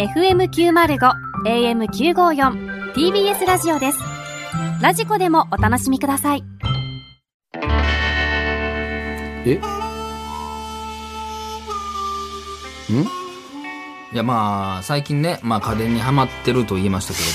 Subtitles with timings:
[0.00, 1.12] FM905
[1.44, 3.98] AM954 TBS ラジオです。
[4.80, 6.44] ラジコでもお楽しみください。
[9.44, 9.60] え？
[12.90, 13.02] ん？
[14.12, 17.26] いやまあ最近ね、まあ、家電にはまってると言いましたけれ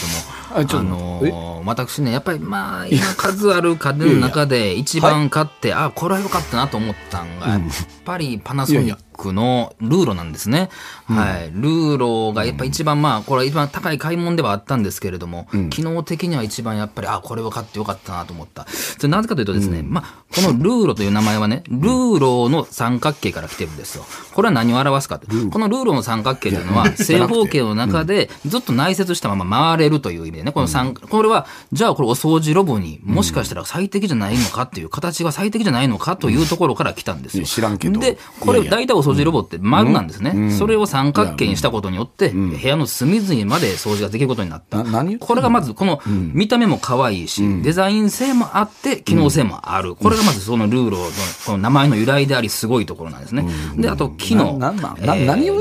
[0.65, 7.61] ども、あのー私ねやっぱりまあ今数ある家電の中で一番買って、あこれは良かったなと思ったんが、やっ
[8.03, 10.69] ぱりパナソニックのルーロなんですね。
[11.05, 11.51] はい。
[11.53, 18.65] ルーロがやっぱ一番まあこれは一番高い買い物ではあったんですけれども、機能的には一番やっぱりあこれを買ってよかったなと思った。
[18.67, 24.05] それなぜかというとですね、まあこのルーロという名前はね、ルーロの三角形から来てるんですよ。
[24.33, 37.45] これは何を表すかって、このルーロの三角形というのは正方形の中でずっと内接したまま回れるという意味でね、この三、これは、じゃあこれお掃除ロボにもしかしたら最適じゃないのかっていう、形が最適じゃないのかというところから来たんですよ。
[37.45, 37.99] 知らんけど。
[37.99, 40.51] で、これ大体お掃除ロボって丸なんですね。
[40.51, 44.83] それを三角形にしたことによって、部屋の隅々まで掃除ができることになった。
[45.19, 49.95] これがまず、この見た目も可愛いし、デザイン性もあって、機能性もある。
[49.95, 51.03] これがまずそのルーロの
[51.45, 53.45] この名前の由来であり、すごいところなんですね。
[53.77, 54.59] で、あと機能。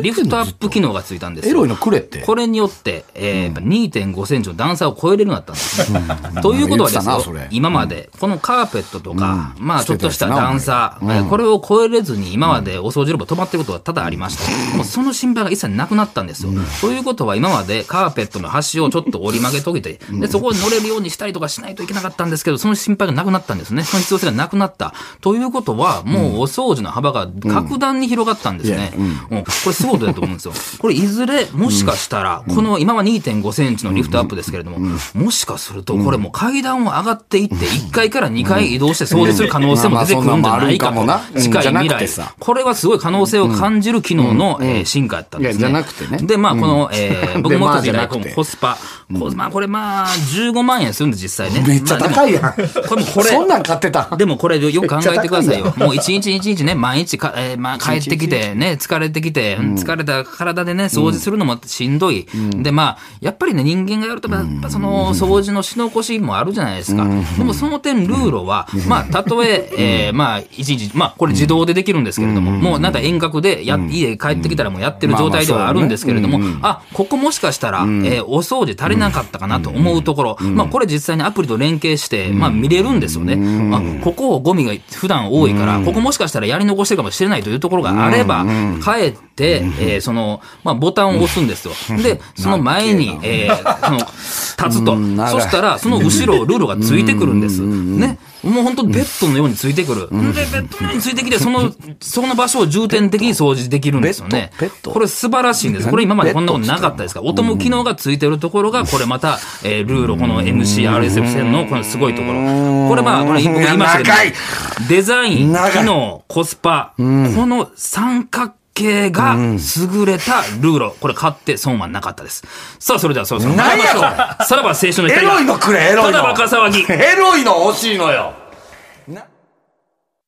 [0.03, 1.51] リフトアップ機能がついたんですよ。
[1.53, 2.21] エロいのくれって。
[2.23, 6.01] これによって、えーやっぱ2.5センチの段差を超えれるようになったんですね。
[6.43, 14.45] ということはですよ言ってたなそれ、今まで、このカーペットとか、まあちょっとした段差、えーこれを超えれずに今までお掃除ロボ止まってることが多々ありました。
[14.77, 16.53] もうその心配が一切なくなったんですよ。
[16.81, 23.83] ということは今までカーペットの端をちょっと折り曲げとけて、で、そこに乗れるようにしたりとかしないといけなかったんですけど、その心配がなくなったんですね。
[23.83, 24.95] その必要性がなくなった。
[25.21, 28.93] ということは、もうお掃除の幅が格段に広がったんですね。
[28.97, 30.53] うんこれすごいことだと思うんですよ。
[30.79, 34.79] これいずれ、もしかしたら、この今は2.5センチのリフトアップですけれども、
[35.15, 41.41] もしかすると、これもう階段を上がっていって、1階から2階移動して掃除する可能性も出てくるんじゃないかと。
[41.41, 42.09] 近い未来。
[42.39, 45.59] これはすごい可能性を感じる機能のえー進化やったんですね。
[45.61, 48.77] じゃなくてねで、まあ、この、えー 僕もでまあ時代、こじゃなくてのコスパ。
[49.19, 51.65] こまあ、これまあ、15万円するんで、実際ね。
[51.67, 52.43] めっちゃ高いやん。
[52.89, 54.09] これもこれ、そんなん買ってた。
[54.17, 55.73] でもこれよく考えてくださいよ。
[55.77, 62.27] もう一日一日ね、毎日か、えーまあ帰ってきてね、疲れてきて、疲れた体でね、掃除するのもしんどい。
[62.57, 67.07] で、まあ、やっぱりね、人間がやると、やっぱその掃除のし残しもあるじゃないですか。
[67.39, 83.35] でもその点、ルーロは、まあ、たとえ、えーまあ、一日、まあ、これ自動でできるんですけれども、もうなんか遠隔でや、家帰ってきたらもうやってる状態ではあるんですけれども、あ、ここもしかしたら、えーお掃除足りなかったかなと思うところ、まあ、これ実際にアプリと連携して、まあ、見れるんですよね。
[83.75, 88.45] あ、ここゴミが普段多いから、ここもしかしたらやり残してるかもしれないというところがあれば、
[88.83, 91.73] 帰って、えーその、まあ、ボタンを押すんですよ。
[92.03, 94.97] で、その前に、えーその、立つと。
[95.29, 97.61] そしたら、その後ろ、ルールがついてくるんです。
[97.63, 98.19] ね。
[98.45, 100.09] もう本当ベッドのようについてくる。
[100.11, 104.51] で、ベッドのようについてきて、その、その場所を重点的に掃除できるんですよね。
[104.85, 105.89] これ素晴らしいんです。
[105.91, 107.21] これ今までこんなことなかったですか？
[107.21, 112.89] ら、音も機能がついてるところが、これまた、えールール、この MCRSF 線のこのすごいところ。
[112.89, 120.97] これまあ、これ僕言いましたけどデザイン、機能、コスパ、この三角形が優れたルーロ。
[121.01, 122.45] これ買って損はなかったです。
[122.79, 123.55] さあ、それではそろそろ。
[123.55, 124.01] 何やそれ
[124.45, 126.13] さらば青春のエ光がロいのくれ、エロいの。
[126.13, 126.93] ただバカ騒ぎ。
[126.93, 128.35] エロいの欲しいのよ。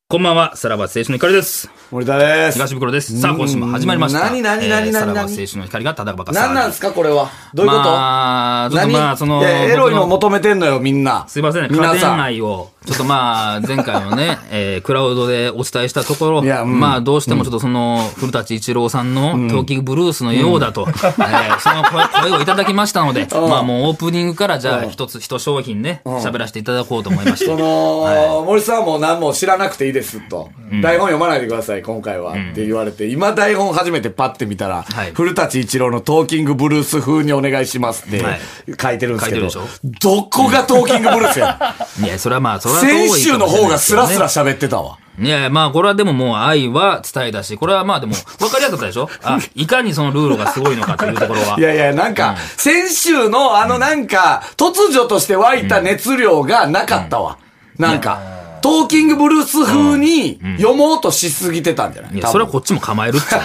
[0.09, 1.69] こんばんは、さらば青春の光です。
[1.91, 2.55] 森田です。
[2.55, 3.21] 東袋です。
[3.21, 4.21] さあ、今週も始まりました。
[4.21, 6.41] 何何何何えーさらば何青春の光がただバカ騒ぎ。
[6.43, 7.29] 何なんですか、これは？
[7.53, 7.83] どういうこと？
[7.83, 11.25] まあ、ちょっとまあ、その、エロいの求めてんのよ、みんな。
[11.27, 12.23] すいませんね、家電皆さん。
[12.23, 16.81] 愛を、ちょっとまあ、前回のね、 えークラウドでお伝えしたところ、うん。
[16.81, 27.47] まあ、どうしてもちょっとその、古舘一郎さんの、狂気ブルースのようだと、えーその声声をいただきましたので、 まあもうオープニングからじゃあ一つ、一商品ね、喋らせていただこうと思いまして。
[27.47, 30.51] その、森さんも何も知らなくていいですと。
[30.83, 32.33] 台本読まないでください、今回は。
[32.33, 35.13] って言われて、今台本初めてパッて見たら、はい。
[35.15, 38.41] 古舘一郎のトーキングブルース風にお願いしますってはい。
[38.81, 39.69] 書いてるんですけど、書いて
[40.01, 44.99] どこがトーキングブルースや いや、それはまあ、それ先週の方がスラスラ喋ってたわ。
[45.19, 49.09] いやいや、まあ、これはでももう愛は伝えたし、これはまあでも、分かりやすかったでしょ？
[49.25, 51.57] あ、いかにそのルールがすごいのかというところは。
[51.59, 57.39] いやいや、なんか、先週のあのなんか、突如として湧いた熱量がなかったわ。
[57.79, 58.21] なんか、
[58.67, 62.15] トーキングブルース風に読もうとしすぎてたんじゃない？
[62.15, 63.27] いや、それはこっちも構えるって。
[63.37, 63.41] うん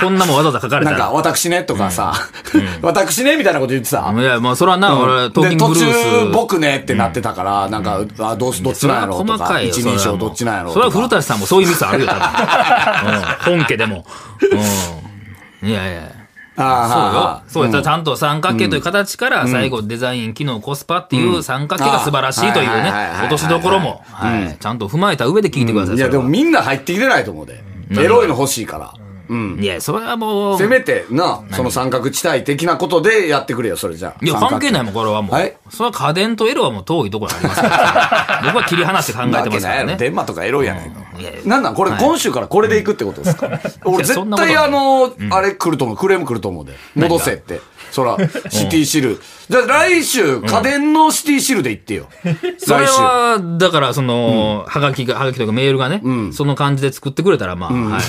[0.00, 1.10] こんなもんわざわざ書かれたなんか、ら。
[1.12, 2.14] 私ねとかさ、
[2.80, 4.12] 私ねみたいなこと言ってた？
[4.12, 6.26] いや、まあ、それはな、俺、トーキングブルース。
[6.26, 9.74] 中、僕ねってなってたから、なんか、あどうす、どっちなんやろうとか、細かいよ。
[9.74, 10.92] 一人称どっちなんやろうそれは。
[10.92, 12.22] 古舘さんもそういうミスあるよ、多分。
[13.52, 13.58] うん。
[13.60, 14.06] 本家でも。
[15.62, 15.68] うん。
[15.68, 16.02] いやいや。
[16.58, 17.68] あそうよ。
[17.68, 17.82] そうよ。
[17.82, 24.56] ちゃんと三角形という形から、最後デザイン、機能、コスパっていう三角形が素晴らしいというね落としどころも、はい。
[24.58, 25.96] ちゃんと踏まえた上で聞いてください。
[25.96, 27.62] いや、でもみんな入ってきてないと思うで。
[27.90, 28.92] エロいの欲しいから。
[29.60, 30.58] いや、それはもう。
[30.58, 34.24] せめて、な、その三角地帯的なことでやってくれよ、それじゃあ。
[34.24, 35.34] いや、関係ないもん、これはもう。
[35.34, 38.42] はいそれは家電とエロはもう遠いところにありますから。
[38.52, 39.96] 僕は切り離して考えてますからね。
[39.96, 41.00] 電話とかエロいやないか。
[41.20, 43.50] いやいやなんなんこれ、はい今週からこれでいくってことですか？
[43.84, 45.96] 俺絶対あの、あれ来ると思う。
[45.96, 46.72] クレーム来ると思うで。
[46.96, 47.60] 戻せって。
[47.90, 48.16] そら、
[48.50, 49.20] シティシル。
[49.48, 52.06] じゃあ来週、家電のシティシルで行ってよ。
[52.58, 53.00] それ来週。
[53.00, 56.02] は、だから、その、はがきが、はがきとかメールがね、
[56.32, 58.02] その感じで作ってくれたら、まあ、はい。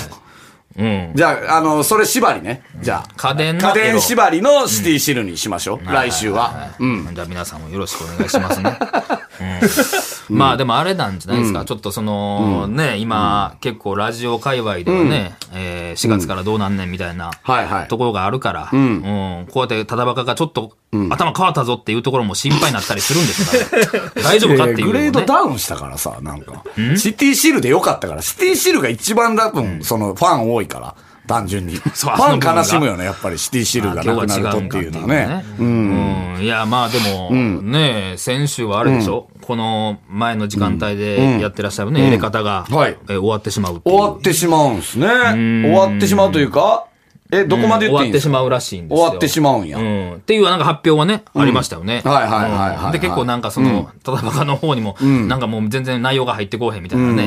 [0.76, 1.12] うん。
[1.14, 2.62] じゃあ、あの、それ縛りね。
[2.80, 3.08] じゃあ。
[3.16, 5.84] 家電の家電縛りのシティシルにしましょう。
[5.84, 6.74] 来週は。
[6.78, 7.14] うん。
[7.14, 8.78] じゃあ皆さんもよろしくお願いしますね。
[10.30, 11.64] うん、まあでもあれなんじゃないですか？
[11.64, 17.88] ちょっとその、ね、今、結構ラジオ界隈ではね、えー4月からどうなんねんみたいな、はいはい。
[17.88, 19.46] ところがあるから、うん。
[19.50, 24.84] こうやってただバカがちょっと、頭変わったぞっていうところも心配になったりするんですから、 大丈夫かっていう、ね。
[24.84, 26.62] グレードダウンしたからさ、なんか。
[26.96, 28.22] シティシルでよかったから。
[28.22, 30.94] シティシルが一番多分、その、ファン多いから。
[31.30, 31.74] 単純に。
[31.78, 33.38] ファン悲しむよね、やっぱり。
[33.38, 35.44] シティシルがなくなるとっていうのはね。
[35.60, 36.38] うん。
[36.40, 37.30] いや、まあでも、
[37.62, 42.96] ね、先週はあれでしょ、この前の時間帯でやってらっしゃるね、入れ方が、はい。
[43.08, 45.06] え終わってしまう終わってしまうんすね。
[45.06, 46.86] 終わってしまうというか、
[47.32, 48.38] え、どこまで言っていいんですか？
[48.38, 49.04] 終わってしまうらしいんですよ。
[49.04, 49.78] 終わってしまうんや。
[49.78, 50.14] うん。
[50.14, 52.02] っていうなんか発表はね、ありましたよね。
[52.04, 57.22] はいはいはいはいで、結構なんかその、ただバカの方にも、なんかもう全然内容が入ってこうへんみたいなね、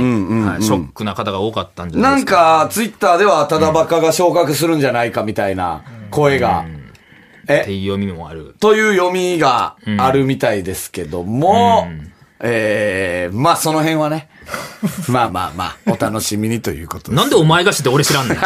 [0.46, 2.64] はいショックな方が多かったんじゃないなんですか。
[2.66, 6.66] か、ツイッターでは、ただバカが昇格するんじゃないかみたいな声が、
[7.48, 8.56] え、っていう読みもある。
[8.60, 11.88] という読みがあるみたいですけども、
[12.40, 14.30] えー、まあその辺はね、
[15.10, 17.14] まあまあまあ、お楽しみにということです。
[17.14, 18.38] なんでお前が知って俺知らんねん。
[18.38, 18.44] うん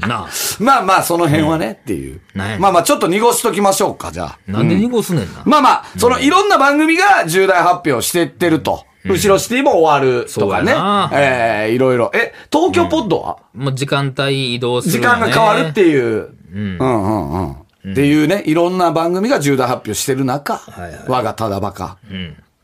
[0.00, 0.28] なあ。
[0.58, 2.20] まあまあ、その辺はね、っていう。
[2.34, 4.38] まあまあ、ちょっと濁しときましょうか、じゃあ。
[4.46, 5.42] なんで濁すねんな。
[5.44, 8.84] まあまあ、そのいろんな番組が重大発表してってると。
[9.06, 11.10] 後ろシティも終わるとかねな。
[11.12, 12.10] ええいろいろ。
[12.14, 16.30] え、東京ポッドは、もう時間帯移動する時間が変わるっていう。
[16.54, 17.92] うんうんうん。
[17.92, 20.62] っていうね、いろんな番組が重大発表してる中、
[21.06, 21.98] 我がただバカ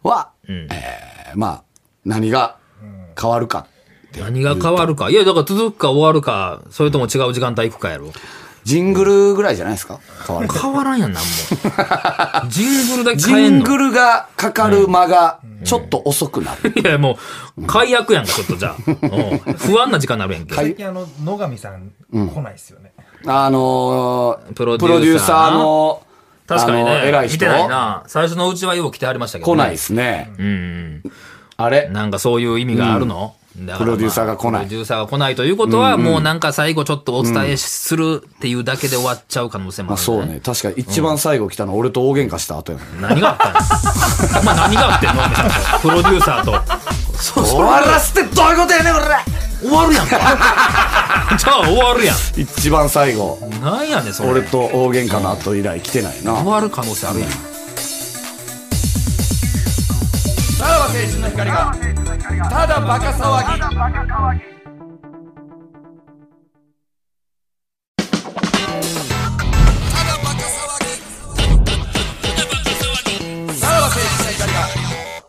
[0.02, 1.62] は、えーまあ、
[2.04, 2.56] 何が
[3.20, 3.66] 変わるか。
[4.18, 5.10] 何が変わるか？
[5.10, 8.12] いや、だから続くか終わるか、それとも違う時間帯行くかやろ。
[8.64, 10.00] ジングルぐらいじゃないですか？
[10.26, 10.58] 変わるか。
[10.60, 11.28] 変わらんやん、なんも。
[12.50, 13.60] ジングルだけジ変えんの。
[13.60, 16.72] ングルがかかる間がちょっと遅くなる。
[16.80, 17.18] いや、も
[17.56, 18.76] う、解約やんか、ちょっとじゃあ。
[18.86, 18.90] う
[19.50, 20.54] ん不安な時間になるやんけ。
[20.54, 22.92] 最近あの、野上さん来ないっすよね。
[23.26, 26.02] あのー、プロデューサーの、
[26.46, 27.28] 確かにあの偉いね。
[27.28, 28.02] 人見てないな。
[28.08, 29.56] 最初のうちはよう来てありましたけど、ね。
[29.56, 30.32] 来ないですね。
[30.38, 31.02] うん。
[31.62, 31.88] あれ？
[31.88, 40.26] なんかそういう意味があるの、だからまあプロデューサーが来ないプロデューサーが来ないということは、もうなんか最後ちょっとお伝えするっていうだけで終わっちゃう可能性もある、まあそう。
[40.26, 40.40] ね。
[40.44, 43.00] 確かに一番最後来たの俺と大喧嘩した後やもん。
[43.00, 45.22] 何があったんお前何があってんの？
[45.82, 46.60] プロデューサーと。
[47.16, 49.06] そう終わらせてどういうことやねん、これ
[49.60, 50.16] 終わるやんか。
[51.36, 52.16] じゃあ終わるやん。
[52.34, 53.38] 一番最後。
[53.60, 54.30] なんやねん、それ。
[54.30, 56.32] 俺と大喧嘩の後以来来てないな。
[56.34, 57.28] 終わる可能性あるやん。
[60.90, 61.72] 青春の光が、
[62.50, 63.60] ただバカ騒ぎ。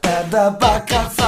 [0.02, 1.22] ただバカ騒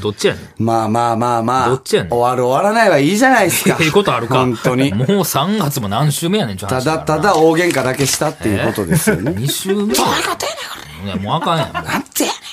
[0.00, 0.42] どっちやねん。
[0.56, 0.62] ぎ。
[0.62, 1.68] まあまあまあまあ。
[1.70, 3.78] どっちやねん終わる終わらないはいいじゃないですか。
[3.82, 4.34] ええことあるか。
[4.36, 4.92] 本当に。
[4.92, 9.32] もう3月も何週目やねん、ちょただただ大喧嘩だけしたっていうことですよね。
[9.32, 9.82] 2週目。
[9.82, 11.06] いうことやねん、これ。
[11.06, 11.72] いや、もうあかんやん。
[11.72, 12.43] なんてやねん。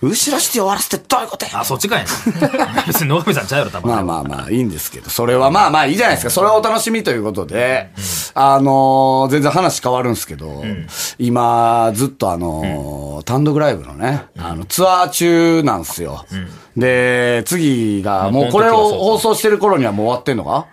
[0.00, 2.82] 後ろして終わらせてどういうことやあ、そっちかいな。
[2.86, 3.46] 別に野上さん。
[3.46, 3.90] ちゃうやろ、多分。
[3.90, 4.70] まあまあまあ、いいん。
[4.70, 6.30] ですけど、それはまあまあいいじゃないですか。
[6.30, 7.90] それはお楽しみということで、
[8.34, 10.14] あのー全然話変わるん。
[10.14, 10.64] ですけど、
[11.18, 15.82] 今、ずっとあのー単独ライブのね、あの、ツアー中なん。
[15.82, 16.24] ですよ。
[16.76, 20.36] で、次が、もうこれを放送してる頃にはもう終わってん。
[20.36, 20.66] のか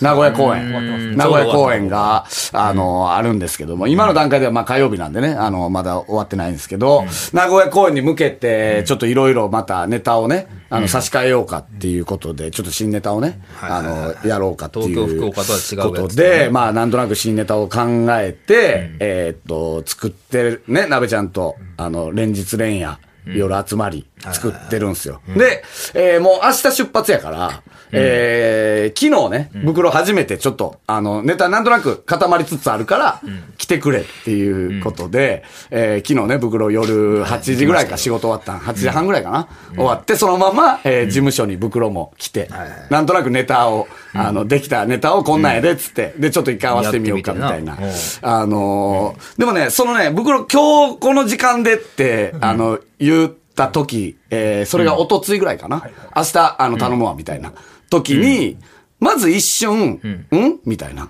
[0.00, 1.16] 名古屋公演。
[1.16, 14.88] 名古屋公演が、あの、あるんですけども、今の段階ではまあ火曜日なんでね、あの、まだ終わってないんですけど、名古屋公演に向けて、ちょっといろいろまたネタをね、あの、差し替えようかっていうことで、ちょっと新ネタをね、あの、やろうかっていう。
[14.88, 25.20] 東京福岡とは違うことで、まあ、なんとなく新ネタを考えて、えーっと、作ってる、ね、鍋ちゃんと、あの、連日連夜、夜集まり、作ってるんですよ。
[25.36, 25.62] で、
[25.94, 33.20] えーもう明日出発やから、えー昨日ね、袋初めてちょっと、あの、ネタなんとなく固まりつつあるから、
[33.56, 42.48] 来てくれっていうことで、えー昨日ね、袋夜8時ぐらいか仕事終わったん、8時半ぐらいかな、終わって、そのまま、えー事務所に袋も来て、
[42.90, 47.78] なんとなくネタを、あの、できたネタをこんなんやで、っつって、で、ちょっと一回合わせてみようかみたいな。
[48.22, 55.82] あのーでもね、そのね、袋今日この時間でって、あの、言った時、えーそれがおとついぐらいかな？
[56.16, 57.52] 明日、あの、頼むわ、みたいな
[58.00, 58.56] 時に、
[59.00, 60.26] まず一瞬、ん。
[60.64, 61.08] みたいな。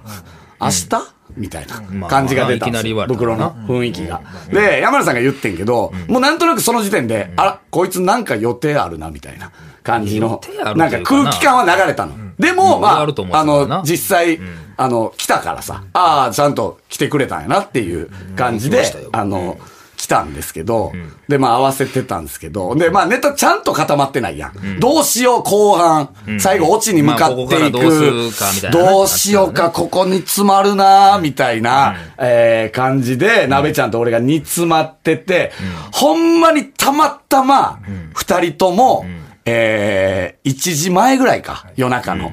[0.61, 0.89] 明日？
[1.37, 2.67] みたいな感じが出た。
[3.07, 4.21] 袋の雰囲気が。
[4.53, 9.51] で、山田さんが言ってんけど、もうなんとなくその時点で、あら、こいつなんか予定あるな、みたいな
[9.83, 10.41] 感じの
[10.77, 10.87] な。
[10.87, 12.15] んか空気感は流れたの。
[12.39, 12.83] でも、うん。
[12.83, 13.07] まあ
[13.41, 14.39] あ、の、実際、
[14.77, 19.59] あの、来たからさ、ああ、ちゃんと来てくれたんやなっていう感じであの、
[20.05, 20.93] 来たんですけど、
[21.29, 24.79] で、まあ合わせてたんですけど、で、まあネタちゃんと固まってないやん。
[24.79, 28.31] どうしよう、後半、最後、オチに向かっていく。
[28.71, 35.53] どうしようか、ここに詰まるなみたいな、えー感じで、鍋ちゃんと俺が煮詰まってて、
[35.91, 37.79] ほんまにたまたま、
[38.13, 39.07] 二人とも、
[39.47, 42.33] えー、1時前ぐらいか、夜中の。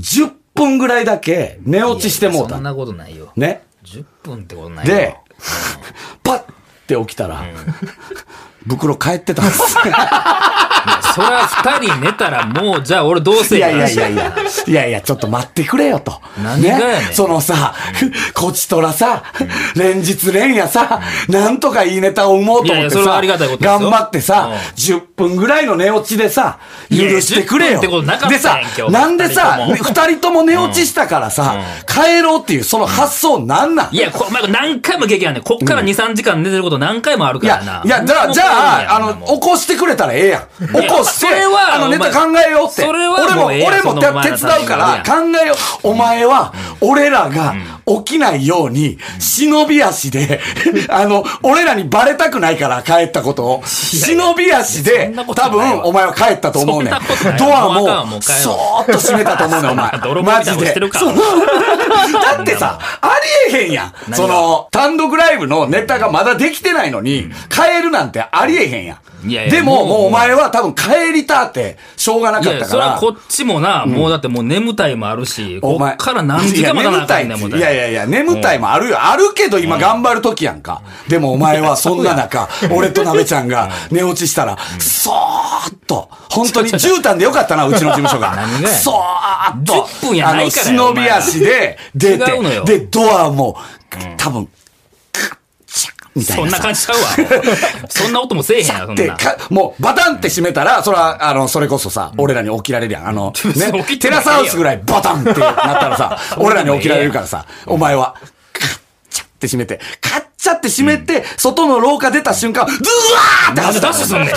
[0.00, 2.54] 10分ぐらいだけ寝落ちしてもうた。
[2.56, 2.64] そん。
[2.64, 3.32] なことないよ。
[3.36, 3.62] ね。
[3.84, 4.94] 10分ってことないよ。
[4.94, 5.16] で、
[6.24, 6.42] パッ
[6.88, 7.44] て起きたら、
[8.66, 9.76] 袋帰ってたんです。
[11.14, 14.34] そら二人寝たらもう、じゃあ俺どうせいやいやいやいや、
[14.66, 16.20] いやいや、ちょっと待ってくれよと。
[16.42, 17.14] 何がやねん。
[17.14, 17.74] そのさ、
[18.34, 19.22] こちとらさ、
[19.74, 23.78] 連日連夜さ、なんとかいいネタを生もうと思ってさ、いやいやそれはありがたいことですよ。
[23.78, 26.58] 頑張ってさうん、10分ぐらいの寝落ちでさ、
[26.90, 27.80] 許してくれよ。
[27.80, 28.92] 10分ってことなかったでさやん今、日。
[28.92, 30.04] なんでさ、二人とも。
[30.08, 33.94] 二人とも寝落ちしたからさ、帰ろうっていうその発想なんなん？
[33.94, 35.42] いや、こお前何回も経験あんねん。
[35.44, 37.72] こっから2、3時間寝てること何回もあるいからな。
[37.72, 38.44] や。、いや、じゃあ、じゃ
[38.92, 40.66] あ、あの、起こしてくれたらええやん。
[40.68, 42.84] 起こして、それはあの、ネタ考えようって。
[42.86, 43.14] 俺も、
[43.46, 45.56] 俺も手伝うから、た考えよう。
[45.88, 47.54] お前は、俺らが
[48.04, 50.40] 起きないように、忍び足で、
[50.88, 53.62] あの、俺らにバレたくないから、帰ったことを。
[53.66, 56.94] 忍び足で多分、お前は帰ったと思うねん。
[57.38, 59.90] ドアもそーっと閉めたと思うねん、お前。
[60.02, 61.14] 泥棒みたいなことしてるかそう。
[61.16, 63.10] だってさ、あ
[63.50, 64.14] りえへんやん。
[64.14, 68.98] その、単独ライブのネタがまだできてないのに、帰るなんてありえへんやん。
[69.24, 72.98] いやいやでも、もうお前は多分帰りたって、しょうがないかっや、たから。
[72.98, 78.98] それはこっちもな、もうだってもう眠たいもあるし、こっから何時間も待たなあかんねん、もういやいやいや、眠たいもあるよ。
[79.00, 80.82] あるけど今頑張る時やんか。
[81.08, 88.36] でもお前はそんな中、俺と鍋ちゃんが寝落ちしたら、そーっと、本当に絨毯でよかったな、うちの事務所が。
[88.82, 93.56] そーっと、10分やないからよあの、忍び足で出てで、ドアも、
[94.16, 94.48] 多分、
[96.18, 97.08] みたいそんな感じちゃうわ。
[97.88, 99.16] そんな音もせえへんやろ、そんで、な。
[99.16, 103.08] か、もう、バタンって閉めたら、それは、あの、それこそさ、俺らに起きられるやん。
[103.08, 108.14] あの、 起ね、テラスハウスぐらいバタンってなったらさ、 俺らに起きられるからさ、お前は、
[108.52, 108.78] カッ
[109.10, 114.26] チャって閉めて、カッチャって閉めて、外の廊下出た瞬間、ドゥワーってなんでダッシュすんねん。
[114.26, 114.32] で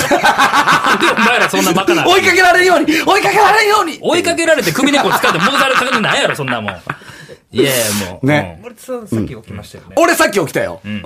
[1.15, 2.07] お前らそんなバカな。
[2.07, 6.81] 追いかけられるように追いかけられるように追いかけられて首根っこ使って戻されるかけてないやろ、そんなもん。
[7.51, 8.25] いやいや、もう。
[8.27, 9.95] ね森田さんさっき起きましたよね。
[9.97, 10.79] 俺さっき起きたよ。
[10.83, 11.01] うん。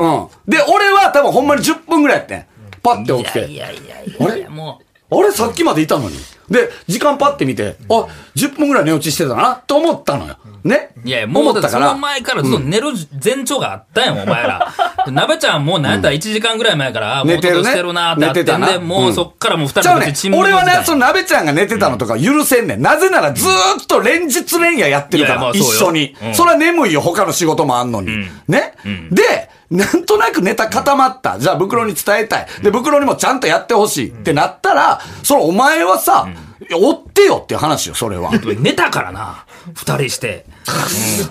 [0.48, 2.46] で、俺は多分ほんまに10分ぐらいやってん。
[2.84, 3.24] パッてうん。
[3.24, 3.46] 起きて。
[3.48, 4.80] いやいやいやいあれやいや、も
[5.12, 6.18] あれさっきまでいたのに。
[6.50, 10.38] で、時間パッて見て、あ、10分ぐらい寝落ちしてたな、と思ったのよ。
[10.64, 10.92] ね？
[11.04, 11.08] う。
[11.08, 11.96] いやもうその。
[11.98, 12.88] 前からずっと寝る
[13.24, 14.74] 前兆があったやん、お前ら。
[15.12, 20.32] なべちゃんもうなんやったら1時間ぐらい前から、あもう寝てるね音してるなーってあってんで、寝てたなもうそっからもう二ちゃうね人で沈。
[20.32, 22.82] 黙俺はね、そのの鍋ちゃんが寝てたのとか許せんねん。
[22.82, 23.52] なぜならずー
[23.84, 26.30] っと連日連夜やってるから、一緒にう。
[26.30, 28.28] んそれは眠いよ、他の仕事もあんのに。
[28.48, 28.74] ね？
[29.12, 31.40] で、なんとなくネタ固まった。
[31.40, 32.48] じゃあ、袋に伝えたい。
[32.62, 36.28] で、袋にもちゃんとやってほしいってなったら、そのお前はさ、
[36.72, 38.32] 追ってよっていう話よ、それは。
[38.60, 40.46] 寝たからな、二人して。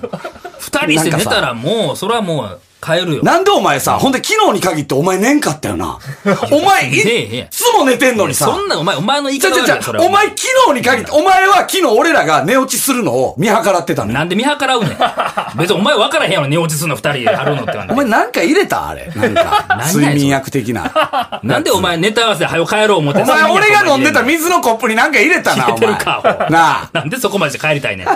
[0.03, 0.11] うん
[0.59, 3.23] 二人して寝たらもう、それはもう帰るよ。
[3.23, 5.99] なんでお前さ、ほんで昨日に限ってお前寝んかったよな。
[6.53, 8.45] お前いっつも寝てんのにさ。
[8.47, 10.05] そんな、お前、お前の言い方悪いよ、それは。
[10.05, 14.19] お前昨日に限って、お前は昨日俺らが寝落ちするのを見計らってたのよ。
[14.19, 14.97] なんで見計らうねん。
[15.57, 18.89] 別にお前分からへんやろ、寝落ちするの二人であるのって感じお前なんか入れた？
[18.89, 19.11] あれ。
[19.15, 21.41] なんか、 何やそれ睡眠薬的な。
[21.43, 25.79] なんでお前ネタ合わせで早く帰ろう思ってお前俺が飲んでた水のコップになんか入れたな、お前。
[25.79, 26.89] 入れてるか、なあ。
[26.93, 28.07] なんでそこまでして帰りたいねん。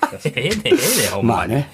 [0.24, 1.52] ええねん、ええねん、ほんまに。
[1.54, 1.68] まあね。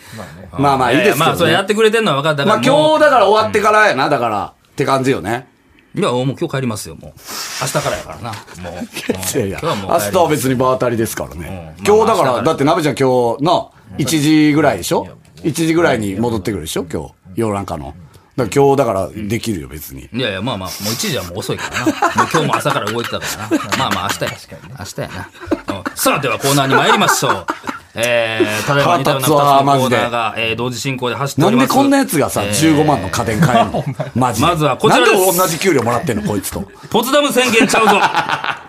[0.59, 1.27] まあまあいいですけど、ね。
[1.27, 2.45] まあ、それやってくれてんのは分かった。
[2.47, 4.45] まあ今も日だから終わってからやな、だから。
[4.45, 5.47] って感じよね。
[5.95, 7.13] ういや、もう今日帰りますよ、もう。
[7.61, 8.31] 明日からやからな。
[8.71, 8.85] もう。
[9.39, 11.75] いやいや、今日はもう明日は帰ります別に場当たりですからね。
[11.79, 14.05] うん今日だから、まあ明日からだって鍋ちゃん今日の1
[14.49, 15.07] 時ぐらいでしょ
[15.43, 16.85] ?1 時ぐらいに戻ってくるでしょ？
[16.91, 17.13] 今日。
[17.37, 17.95] 夜中の。
[18.37, 20.09] だから今日だからできるよ、別に。
[20.13, 21.87] いやいや、まあまあ、もう1時はもう遅いからな。
[21.87, 23.77] もう今日も朝から動いてたからな。
[23.79, 24.39] まあまあ、明日や。
[24.81, 25.29] 明日やな。
[25.77, 27.47] うんさあ、ではコーナーに参りましょう。
[27.97, 31.69] えー、ただいま似たような2つのコーナーが、えー、同時進行で走っております。
[31.69, 33.85] なんでこんなやつがさ、えー15万の家電買えるの？
[34.17, 34.47] マジで。
[34.47, 36.63] まずはこちらですなんで同じ給料もらってんの、こいつと。
[36.91, 37.97] ポツダム宣言ちゃうぞ。
[38.01, 38.65] は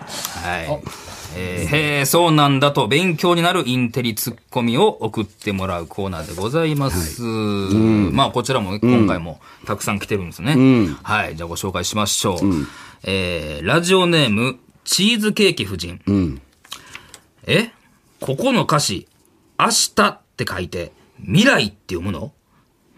[0.68, 0.80] い。
[1.38, 7.20] えーへえ、そうなんだと勉強になるインテリツッコミを送ってもらうコーナーでございます。
[7.22, 10.56] まあ、こちらも今回もたくさん来てるんですね。
[11.02, 11.36] はい。
[11.36, 12.38] じゃあご紹介しましょう。
[13.02, 16.40] えーラジオネーム、チーズケーキ夫人。
[17.46, 17.70] え？
[18.20, 19.06] ここの歌詞、
[19.58, 20.92] 明日って書いて、
[21.24, 22.32] 未来って読むの？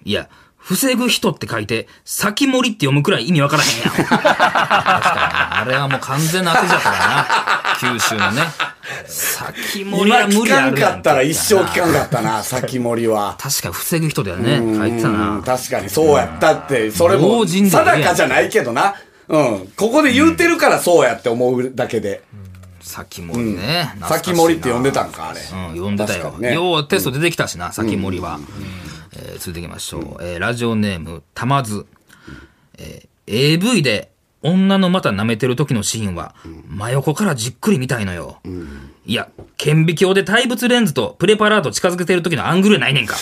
[0.04, 3.90] いや、防ぐ人って書いて、先森って読むくらい意味わからへんやん。
[3.94, 5.60] 確かにな。
[5.60, 7.26] あれはもう完全な当てじゃったからな。
[7.96, 8.42] 九州のね。
[9.06, 13.36] 先森今は無聞かん理あるやんかったら一生聞かんかったな、 先森は。
[13.38, 14.58] 確か防ぐ人だよね。
[14.76, 15.42] 書いてたうんな。
[15.44, 17.70] 確かにそうやったって、それも定
[18.02, 18.94] かじゃないけどな。
[19.28, 19.72] うん。
[19.76, 22.22] ここで言うてるからそうやって思うだけで。
[22.88, 23.94] 先森ね。
[24.08, 25.40] 先森って呼んでたんか、あれ。
[25.40, 28.40] うん、読んでたよようテスト出てきたしな、先森は。
[29.12, 30.02] えー続いていきましょう。
[30.20, 31.86] えーラジオネーム、たまず。
[32.78, 34.10] えー AV で
[34.42, 36.34] 女の股舐めてる時のシーンは、
[36.68, 38.38] 真横からじっくり見たいのよ。
[39.04, 43.16] いや、顕微鏡で対物レンズとプレパラート近づけてる時のアングルやないねんか。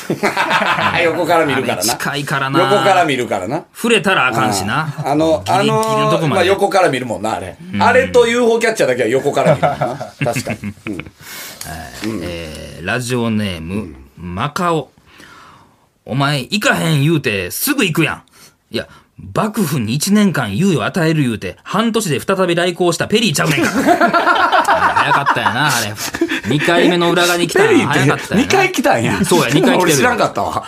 [1.04, 1.82] 横から見るからな。
[1.82, 3.64] 近いからな横から見るからな。
[3.73, 4.92] 触れたらあかんしな。
[5.04, 6.28] あの、あギリギリのとこの、まで。
[6.28, 7.56] まあ横から見るもんな、あれ。
[7.78, 9.76] あれと UFO キャッチャーだけは横から見る な。
[10.32, 10.58] 確かに。
[10.62, 14.90] うんえーラジオネーム、マカオ。
[16.04, 18.23] お前、行かへん言うて、すぐ行くやん。
[18.70, 18.87] いや、
[19.35, 23.70] 幕府に1年間猶予与える言うて、半年で再び来航したペリーちゃうねんか。
[23.73, 25.92] 早かったやな、あれ。
[26.54, 28.46] 2回目の裏側に来たの早かったやな。
[28.46, 29.25] 2回来たんや。
[29.25, 30.64] そうや2回来てるよ俺知らんかったわ。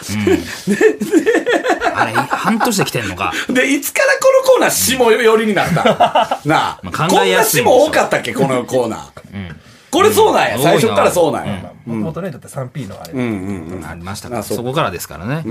[1.94, 3.32] あれ、 半年で来てんのか。
[3.50, 6.40] で、いつからこのコーナー下寄りになった？
[6.46, 6.78] なあ。
[6.82, 9.00] まあ考えやすいこんな下多かったっけこのコーナー。
[9.90, 10.56] これそうなんや。
[10.56, 11.72] うん最初からそうなんや。
[11.86, 13.86] 元ネタって 3P のあれ。
[13.88, 15.44] ありましたから、そこからですからね。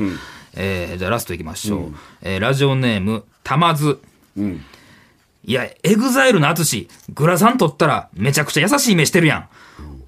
[0.56, 1.94] えーじゃあラストいきましょう。
[2.22, 4.00] えーラジオネーム、たまず。
[4.38, 9.48] いや、エグザイルの淳、グラサン取ったらめちゃくちゃ優しい目してるやん。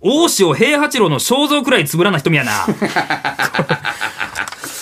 [0.01, 2.51] 大塩平八郎の肖像くらいつぶらな瞳やな。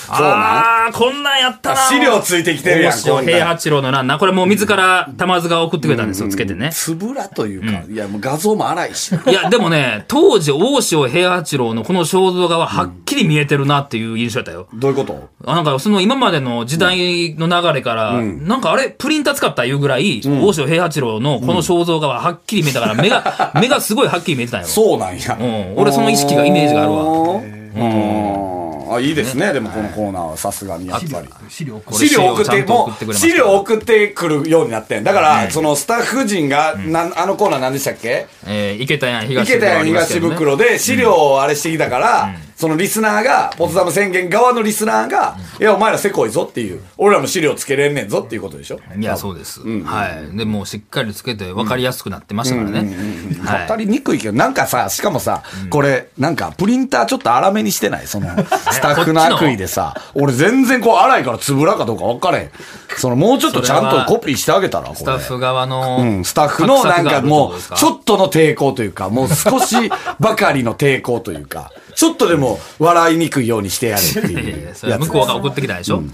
[0.10, 1.76] ああ、こんなんやったな。
[1.88, 6.70] 資料ついてきてるやん、大塩平八郎のな、な、これもう自ら玉津が送ってくれたんですよ、つけてね。
[6.74, 9.14] つぶらというか、いや、もう画像も荒いし。
[9.28, 14.68] いや、でもね、当時、大塩平八郎のこの肖像画ははっきり見えてるなっていう印象やったよ。
[14.74, 15.30] どういうこと？
[15.46, 24.68] あなんか、その今までの時代の流れから、なんかあれ、プリンター使ったいうぐらい、大塩平八郎のこの肖像画ははっきり見えたから、目が、目がすごいはっきり見えてたんよ。
[24.78, 25.38] そうなんや。
[25.40, 27.34] うん俺その意識がイメージがあるわわ。
[27.36, 28.57] うん。
[28.96, 31.28] あ、いいですね、でもこのコーナーはさすがにやっぱり。
[31.50, 35.04] 資料送って、もう、資料送ってくるようになってん。
[35.04, 38.28] だから、そのスタッフ陣が、なんあのコーナー何でしたっけ？
[38.46, 48.80] えー、池田屋東池田屋ありました東袋で資料をあれしてきたから、そのリスナーが、ポツダム宣言側のリスナーが、いや、お前らせこいぞっていう、俺らも資料つけれんねんぞっていうことでしょ？
[48.98, 49.62] いや、そうです。
[49.62, 50.36] はい。
[50.36, 52.96] で、もうしっかりつけて分かりやすくなってましたからね。
[53.44, 53.62] はい。
[53.62, 58.08] わかりにくいけど、なんかさ、しかもさ、これ、なんか、プリンターちょっと粗めにしてない？
[58.08, 58.28] その、
[58.72, 62.50] スタッフの悪意でさ、俺全然こう、粗いからつぶらかどうか分かれん。
[62.98, 64.96] その、もうちょっとちゃんとコピーしてあげたら。
[64.96, 69.76] スタッフ側の、うん、スタッフのなんかもう、ちょっっとの抵抗というか、もう少し
[70.20, 75.08] ばかりの抵抗というか、ちょっとでも笑いにくいようにしてやれっていう それやつ。
[75.08, 76.04] 向こうが送ってきたでしょ、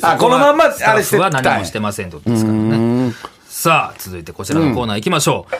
[0.00, 3.12] あ、このまんま、あれしてスタッフは何もしてませんってことですからね。
[3.46, 5.56] さあ、続いてこちらのコーナー行きましょう。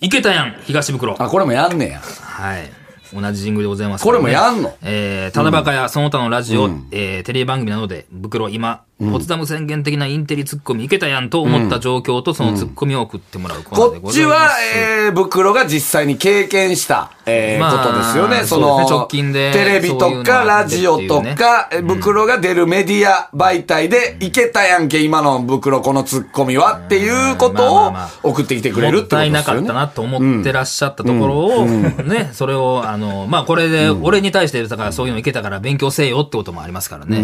[0.00, 1.22] 池田やん、東袋。
[1.22, 2.00] あ、これもやんねや。
[2.22, 2.72] はい。
[3.12, 13.96] 同じジングルでございます、これもやんのえー、ただバカやその他のラジオ、えー、テレビ番組などで、袋今、ポツダム宣言的なインテリツッコミいけたやんと思った状況とそのツッコミを送ってもらうこ。
[14.08, 18.44] っちは、えー、袋が実際に経験した、えーまあことですよね。
[18.44, 18.96] その、ですね。
[18.96, 29.60] 直近でテレビとかラジオとか、えー袋が出るメディア媒体で、いけたやんけ、今の袋このツッコミはっていうことを送ってきてくれるってこともったいなですよね。
[29.60, 37.18] かったなと思ってらっしゃったところを、ね、それを、あの、まあ、これで、俺に対して、だからそういうのいけたから勉強せえよってこともありますからね。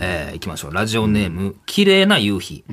[0.00, 0.74] えー行きましょう。
[0.74, 2.64] ラジオネーム、綺麗な夕日。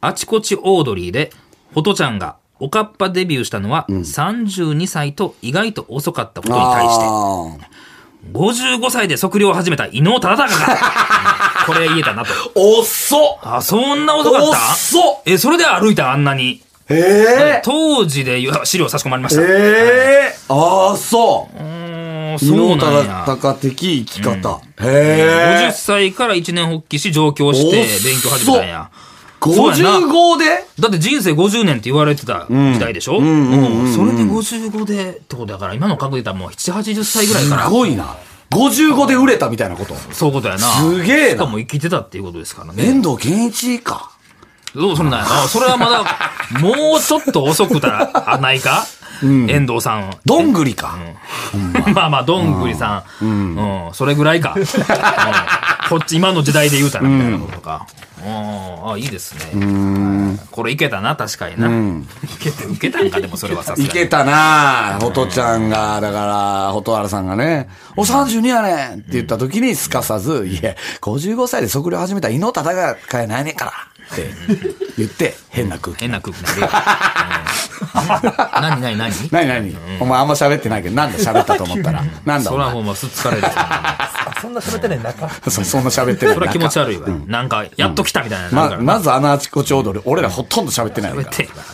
[0.00, 1.30] あちこちオードリーで、
[1.74, 7.70] ホトちゃんが、おかっぱデビューしたのは、32歳と意外と遅かったことに対して、あ
[8.32, 10.78] 55歳で測量を始めた伊能忠敬が、
[11.66, 12.30] これ言えたなと。
[12.32, 13.38] ー遅っ。
[13.42, 14.46] あ、そんな遅かった？
[14.48, 15.22] 遅っ。
[15.24, 16.12] え、それで歩いた？
[16.12, 16.60] あんなに。
[16.92, 19.44] え当時で資料差し込まれましー、た。
[19.48, 21.56] えー、ああ、そう。
[22.30, 23.24] うん伊そう能なんや。
[23.26, 24.60] 忠敬的生き方。
[24.76, 25.72] 50へえ。
[25.72, 27.76] 歳から一年発起し上京して
[28.08, 28.90] 勉強始めたんや。
[29.42, 30.44] そうやな55で
[30.78, 33.18] だって人生50年って言われてた時代でしょ？
[33.18, 37.70] うんそれで55でってことだから今の覚で言ったらもう7、80歳ぐらいすから。
[37.70, 38.16] ごいな。
[38.50, 39.94] 55で売れたみたいなこと？
[40.12, 40.60] そういうことやな。
[40.60, 42.84] すげえなしかも生きてたっていうことですからね。
[42.84, 44.10] 遠藤健一か。
[44.74, 45.48] どうそんなんやな。
[45.48, 46.04] それはまだ、
[46.60, 48.84] もうちょっと遅くたら、あ、ないか？
[49.22, 50.10] 遠藤さん。
[50.24, 50.98] どんぐりか。
[51.94, 53.24] まあまあ、どんぐりさん。
[53.24, 53.90] うん。
[53.92, 54.54] それぐらいか。
[54.56, 54.64] うん
[55.90, 57.84] こっち、今の時代で言うたらみたいなことか。
[58.24, 58.92] うん。
[58.92, 60.38] あ、いいですね。
[60.52, 61.68] これいけたな、確かにな。
[62.22, 63.90] いけて、いけたんか、でもそれはさすがに。
[63.90, 73.72] いけたなホトちゃんが、だから、ホトハラさんがね、お、32やねんって言った時にすかさず、いや、55歳で測量始めたら、伊能忠がやないねんから
[74.12, 74.30] って
[74.96, 76.00] 言って、変な空気。
[76.00, 76.66] 変な空気になるよ。
[76.66, 76.70] うん
[78.60, 79.12] 何何何？
[79.30, 79.76] 何何？
[80.00, 82.02] お前あんま喋ってないけど、なんで喋ったと思ったら？
[82.24, 83.42] なんだそれはもうもうすっ疲れる。
[84.40, 85.28] そんな喋ってない中。
[85.50, 87.08] そそんな喋ってるそれは気持ち悪いわ。
[87.26, 88.68] なんか、やっと来たみたいな。
[88.70, 91.30] なんま、ずあのあちこち踊り、俺らほとんど喋ってないか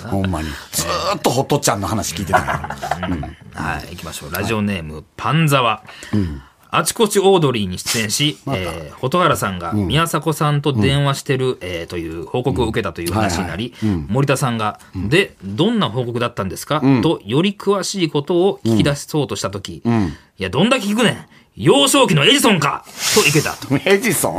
[0.09, 0.49] ほんまに。
[0.73, 2.77] ずーっとホトちゃんの話聞いてたか
[3.55, 3.63] ら。
[3.63, 4.33] はい、行きましょう。
[4.33, 5.83] ラジオネーム、パンザワ。
[6.77, 13.73] あちこちオードリーに出演し、えー、蛍原さんが宮迫さんと電話してる、えーという報告を受けたという話になり、
[14.09, 19.83] 森田さんが、で、どんな報告だったんですか、と、より詳しいことを聞き出そうとしたとき、い
[20.37, 22.85] や、どんだけ聞くねん幼少期のエジソンか？
[23.15, 23.69] といけたと。
[23.87, 24.39] エジソン、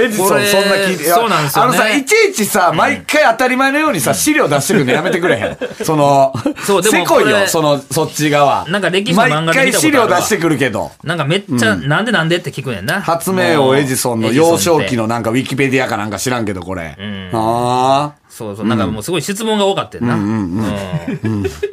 [0.00, 0.40] エジソンそんな
[0.76, 5.58] 聞いて、そうなんですよねあのさ、いちいちさ、毎回当たり前のようにさ、資料出してくるのやめてくれへん。
[5.84, 6.32] その、
[6.64, 8.64] そうでもせこいよ、その、そっち側。
[8.68, 10.92] なんか歴史の漫画で毎回資料出してくるけど。
[11.02, 13.00] なんかめっちゃ、なんでなんでって聞くねんな。
[13.02, 16.96] 発明王エジソンの幼少期のなんかウィキペディアかなんか知らんけど、これ。
[17.32, 20.14] あそうそう、なんかもうすごい質問が多かったよな。
[20.14, 20.64] うん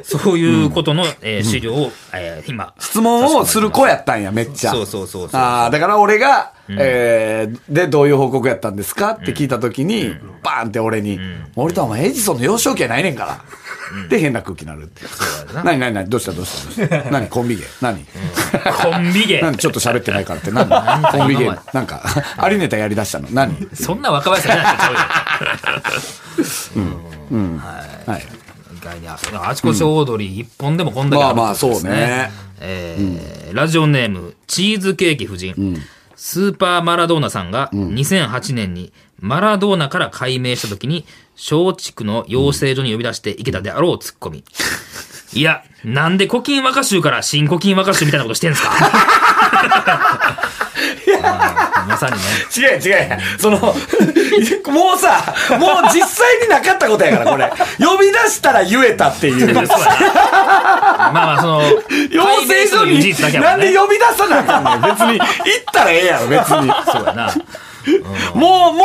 [0.02, 2.64] そういうことの、えー資料を、えー今。
[2.64, 2.74] あ。
[2.78, 4.70] 質問をする子やったんや、めっちゃ。
[4.72, 5.06] そうそう。
[5.06, 5.40] そうそう。
[5.40, 11.18] ああ、だから俺が、えー、で、どういう報告やったんですかって聞いたときに、バーンって俺に、
[11.56, 13.40] 俺とはお前エジソンの幼少期やないねんから。
[14.10, 15.00] で、変な空気になるって。
[15.64, 16.08] 何何何？
[16.10, 17.10] どうしたどうしたどうした？
[17.10, 17.26] 何？
[17.28, 17.64] コンビ芸？
[17.80, 18.04] 何？
[18.82, 19.40] コンビ芸。
[19.40, 19.56] 何？
[19.56, 20.68] ちょっと喋ってないからって何？
[21.10, 21.50] コンビ芸？
[21.72, 22.02] なんか、
[22.36, 23.28] ありネタやり出したの？
[23.30, 23.56] 何？
[23.72, 24.90] そんな若林さんじゃなちゃ
[27.58, 28.22] はい。
[28.76, 32.30] 意外にああちこちオードリー一本でもこんだけあるまあまあってことですそうね。
[32.60, 35.54] えーラジオネームチーズケーキ夫人、
[36.16, 44.44] スーパーマラドーナさんが2008年にマラドーナから改名した時に松竹の養成所に呼び出していけたであろうツッコミ。
[45.32, 48.70] いや、なんで古今和歌集から新古今和歌集みたいなことしてんすか？
[48.70, 48.74] う
[50.66, 50.67] ん
[51.16, 52.18] まさにね。
[52.56, 53.18] 違う違う。
[53.38, 53.74] その、も
[54.94, 57.50] うさ、もう実際になかったことやから、これ。
[57.78, 59.54] 呼び出したら言えたっていう。
[59.54, 63.14] まあまあ、その、養成所に。
[63.40, 64.90] なんで呼び出さなあかんねん。
[64.90, 65.24] 別に、行っ
[65.72, 66.70] たらええやろ、別に。
[66.92, 67.32] そうやな。
[68.34, 68.84] もう、も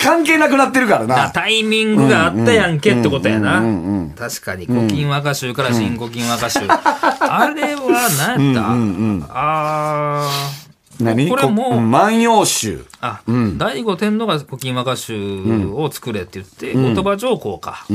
[0.00, 1.30] 関係なくなってるからなな。
[1.30, 3.60] タイミングがあったやんけってことやな。
[4.16, 6.60] 確かに、古今和歌集から新古今和歌集。
[6.68, 8.64] あれは何やっ
[9.28, 9.34] た？
[9.34, 10.59] あー。
[11.04, 11.28] 何？
[11.28, 12.84] これもうこ万葉集。
[13.00, 15.16] あ、醍醐天皇が古今和歌集
[15.72, 17.86] を作れって言って、言葉上皇か。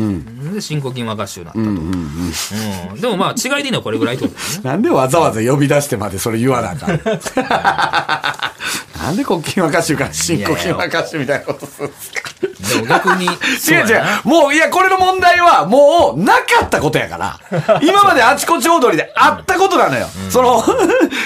[0.53, 1.65] で、新古今和歌集になったと。
[1.65, 4.63] うんでもまあ、違いでいいのはこれぐらいってことですね。
[4.69, 6.99] なんでわざわざ呼び出してまでそれ言わなあかん。
[9.05, 12.21] なんで古今和歌集から新古今和歌集みたいなことするんですか？
[12.69, 13.25] でも逆に、
[13.67, 14.03] 違う違う。
[14.23, 17.39] もう、いや、これの問題は、もう、なかったことやから。
[17.81, 20.07] 今まであちこち踊りであったことなのよ。
[20.29, 20.77] その、 呼び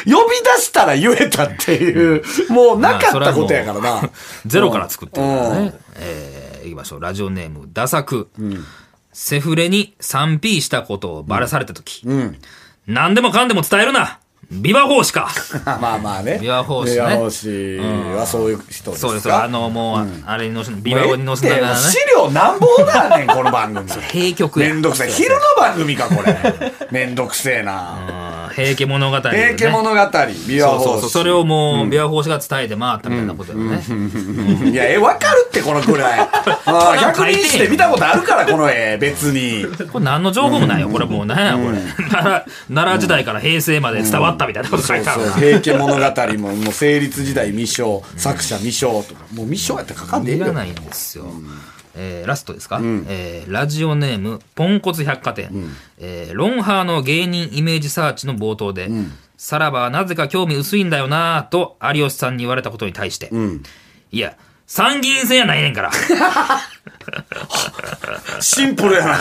[0.06, 4.10] 出したら言えたっていう、もうなかったことやからな。
[4.46, 5.74] ゼロから作ってるからね。
[5.96, 7.02] えー、いきましょう。
[7.02, 8.30] ラジオネーム、ダサク。
[9.14, 12.04] セフレに 3P したことをバラされたとき。
[12.88, 14.20] 何でもかんでも伝えるな
[14.52, 15.30] ビバ法師か
[15.80, 16.40] まあまあね。
[16.42, 17.78] 琵琶法師ね琵琶法師
[18.18, 19.08] はそういう人ですか？
[19.08, 19.44] そうですよ。
[19.44, 21.98] あの、もう、あれに載せ、ビバ法に載せながらね資。
[22.16, 23.88] 料なんぼだねん、この番組。
[24.12, 24.70] 平局や。
[24.70, 25.12] めんどくさい。
[25.12, 26.36] 昼の番組か、これ。
[26.90, 27.96] めんどくせえな。
[28.60, 29.56] うん平家物語、ね。
[29.56, 30.60] 平家物語、琵琶法師。
[30.60, 31.10] そうそうそう。
[31.10, 34.70] それをもう、ビバ法師が伝えて回ったみたいなことだよね。
[34.70, 36.20] いや、え、わかるって、このくらい。
[36.20, 36.30] あ
[36.66, 39.66] あ、百人一首で見たことあるから、この絵、別に。
[39.92, 40.90] これ何の情報もないよ。
[40.90, 41.80] これもう何や、これ。
[42.74, 45.34] 奈良、時代から平成まで伝わったみたいなこと書いてあるな。
[45.34, 50.46] 平家物語も、もう成立時代未章、作者未章とか、もう未章やったら書かんでいいよ。
[50.46, 51.26] いらないんですよ。
[52.02, 55.50] えーラストですか、えーラジオネーム、ポンコツ百貨店、
[55.98, 58.88] えーロンハーの芸人イメージサーチの冒頭で、
[59.38, 63.30] さらばなぜか興味薄いんだよなぁと有吉さんに言われたことに対して、
[64.12, 65.92] いや、参議院選やないねんから。
[68.40, 69.16] シンプルやな。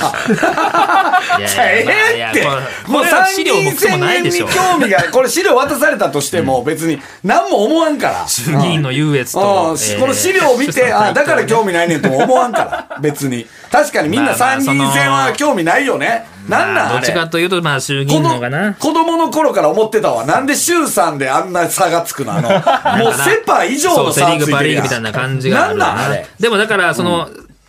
[1.38, 2.90] いやいやええって。
[2.90, 4.31] もう参議資料もクソ院選に。
[4.38, 8.29] 興味が、これ資料渡されたとしても別に何も思わんから。
[8.29, 13.46] 衆議院の優越と、この資料を見て、 あ、だから興味ないねんとも思わんから、 別に。
[13.70, 16.27] 確かにみんな参議院選は興味ないよね。
[16.48, 18.72] なんなんどっちかというと、まあ、衆議院のかな。
[18.72, 20.24] 子供の頃から思ってたわ。
[20.24, 22.33] なんで衆参であんな差がつくの？
[22.33, 22.48] あの、
[23.05, 26.27] もうセパ以上の差がついセリーグ、パてるやんリーグみたいな感じがなんなんあれ？
[26.40, 27.29] でもだから、その、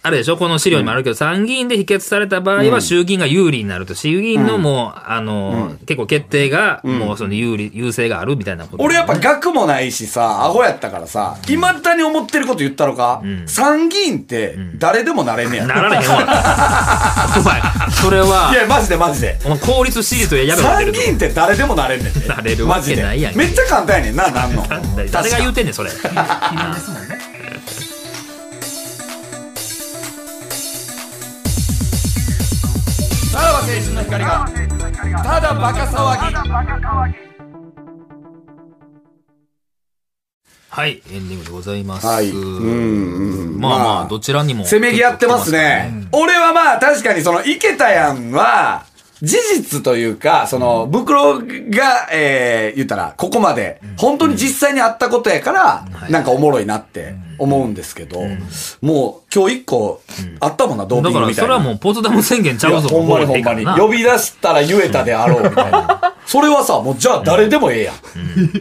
[0.09, 0.37] あれでしょ？
[0.37, 3.93] この資料にもあるけど、参議院で否決された場合は衆議院が有利になると。
[3.93, 8.83] 衆議院のもう、あの、結構決定が、もうその有利、優勢があるみたいなこと。
[8.83, 15.67] 俺やっぱ学もないしさ、アホやったからさ、いまだに思ってること言ったのか、参議院って誰でもなれんねや。
[15.67, 16.17] なられへんわ。
[17.37, 19.37] お前、それはいや、マジでマジで。
[19.45, 22.27] お前公立私立ややめろ参議院って誰でもなれんねんて。
[22.27, 24.65] なれるわけないやんめっちゃ簡単やねんな、なんの。
[25.11, 25.89] 誰が言うてんねん、それ。
[25.89, 26.15] ですもん
[27.07, 27.18] ね。
[33.59, 37.29] さらば青春の光が、ただバカ騒ぎ。
[40.69, 42.07] はい、エンディングでございます。
[42.07, 44.63] はいうんまあまあ、まあどちらにも。
[44.65, 45.91] せめぎ合ってますね。
[46.13, 48.85] 俺はまあ確かにその池田やんは、
[49.21, 58.21] 事実というか、その、袋が、えー、言ったら、ここまで、本当に実際にあったことやから、なんかおもろいなって思うんですけど、
[58.81, 60.01] もう今日一個、
[60.39, 61.47] あったもんな、ドーピンだから、グみたいな。
[61.47, 63.65] それはもうポツダム宣言ちゃうぞ、ほんまにほんまに。
[63.65, 66.13] 呼び出したら言えたであろうみたいな。
[66.25, 67.95] それはさ、もうじゃあ誰でもええやん。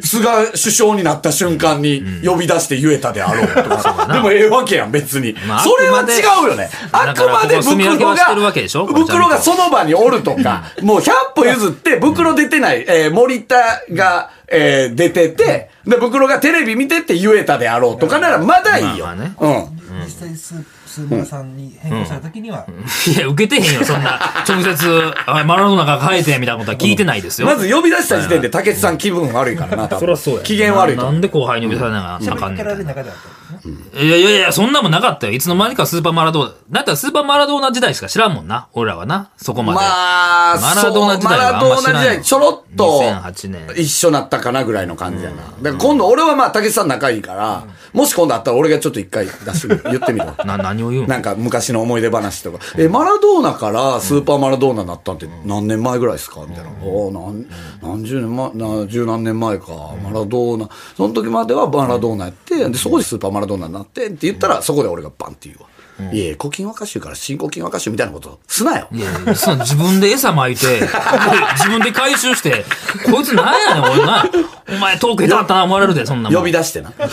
[0.02, 4.08] 菅首相になった瞬間に呼び出して言えたであろうとかさ。
[4.10, 5.34] でもええわけやん、別に。
[5.46, 6.70] まあそれは違うよね。
[6.92, 8.52] あだからくまで袋が、
[8.94, 19.06] 袋がその場におるとか、もう100歩譲って袋出てない、えー森田が、えー出てて、で、袋がテレビ見てって言えたであろうとかならまだいいよ。
[19.06, 19.78] まあまあねうん。
[20.04, 22.66] 実際スー、スー村さんに変更した時には、
[23.06, 24.18] いや、受けてへんよ、そんな。
[24.48, 27.46] 直接、あマラドーナが変えて、みたいなことは聞いてないですよ。
[27.46, 30.42] まず呼び出した時点で竹内さん気分悪いからな、多分そりゃそうや。
[30.42, 33.10] 機嫌悪いと思うななんで後輩に呼び出されながらあ喋かんねんりかけられる中で。
[33.64, 35.32] いやいやいや、そんなもんなかったよ。
[35.32, 36.50] いつの間にかスーパーマラドーナ。
[36.70, 38.68] だったらスーパーマラドーナ時代しか知らんもんな。
[38.72, 39.30] 俺らはな。
[39.36, 39.78] そこまで。
[39.80, 45.36] まあ、マラドーナ時代はあんま知らんマラドーナ時代ちょろっと2008年一緒なったかなぐらいの感じやな。
[45.36, 50.34] だから今度俺はまあ竹内さん仲いいから、もし今度あったら俺がちょっと一回出してみる言ってみろ。
[50.44, 51.08] な、何を言うの？
[51.08, 52.58] なんか昔の思い出話とか。
[52.76, 56.40] え、マラドーナからスーパーマラドーナになったんって何年前ぐらいですか？
[56.48, 56.70] みたいな。
[56.84, 57.46] おー何、
[57.82, 59.66] 何十年前、な十何年前か。
[60.04, 60.68] マラドーナ。
[60.96, 65.68] その時まではマラドーナやって、で、そこでスーパーマラドーナになってって言ったら、そこで俺がバンって言うわ。
[66.12, 68.88] いやいや、古今和歌集から新古今和歌集みたいなことすなよ。
[68.92, 70.88] いやいや、その自分で餌撒いて、で
[71.56, 72.64] 自分で回収して、
[73.10, 74.24] こいつなんやねん、俺な。
[74.70, 76.38] お前トーク下手だったな思われるで、そんなもん。
[76.38, 76.90] 呼び出してな。
[76.90, 77.10] で、そ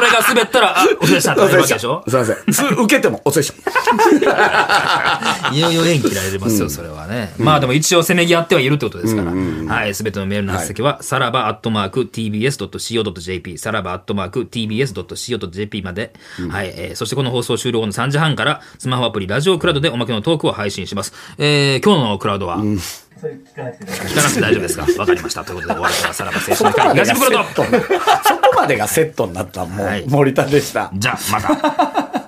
[0.00, 2.02] れが滑ったら、あ、お疲れしたってなるわけでしょ？
[2.06, 2.36] すいません。
[2.52, 5.50] す受けても、お疲れした。
[5.52, 7.34] いよいよ縁切られますよ、それはね。
[7.38, 9.32] まあでも一応せめぎ合ってはいるってことですから。
[9.74, 9.94] はい。
[9.94, 16.12] すべてのメールの発先は、さらばアットマーク tbs.co.jp、さらばアットマーク tbs.co.jp まで。
[16.50, 16.72] はい。
[16.76, 21.12] えーそしてこの放送終了後の3時半から、スマホアプリラジオクラウドでおまけのトークを配信します。
[21.38, 22.58] えー今日のクラウドは、
[23.22, 23.78] それ聞かなく
[24.34, 24.86] て大丈夫ですか？
[24.98, 25.44] わかりました。
[25.44, 27.64] ということで、お相手はさらば青春の光東袋と。
[27.64, 29.64] そこまでがセットになった、
[30.08, 30.90] 森田でした。
[30.92, 32.21] じゃあ、また。